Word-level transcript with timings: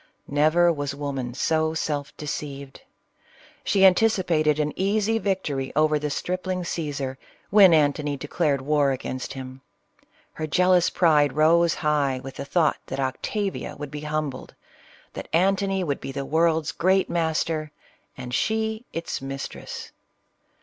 Never 0.27 0.73
was 0.73 0.95
woman 0.95 1.35
so 1.35 1.75
self 1.75 2.17
deceived. 2.17 2.81
She 3.63 3.83
an 3.83 3.93
ticipated 3.93 4.59
an 4.59 4.73
easy 4.75 5.19
victory 5.19 5.71
over 5.75 5.99
the 5.99 6.09
stripling 6.09 6.63
Caesar, 6.63 7.19
when 7.51 7.71
Antony 7.71 8.17
declared 8.17 8.61
war 8.61 8.89
against 8.91 9.33
him. 9.33 9.61
Her 10.33 10.47
jealous 10.47 10.89
pride 10.89 11.33
rose 11.33 11.75
high 11.75 12.19
with 12.23 12.37
the 12.37 12.45
thought 12.45 12.77
that 12.87 12.99
Octavia 12.99 13.75
would 13.77 13.91
be 13.91 14.01
humbled,— 14.01 14.55
that 15.13 15.27
Antony 15.33 15.83
would 15.83 16.01
be 16.01 16.11
the 16.11 16.25
world's 16.25 16.71
great 16.71 17.07
master, 17.07 17.69
and 18.17 18.33
she 18.33 18.85
its 18.91 19.21
mistress. 19.21 19.91